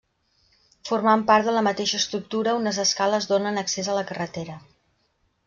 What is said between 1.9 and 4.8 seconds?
estructura unes escales donen accés a la carretera.